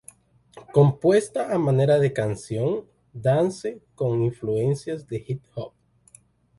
Compuesta 0.73 1.53
a 1.53 1.59
manera 1.59 1.99
de 1.99 2.11
canción 2.11 2.87
"dance" 3.13 3.83
con 3.93 4.23
influencias 4.23 5.05
de 5.05 5.23
"hip 5.27 5.43
hop". 5.53 5.73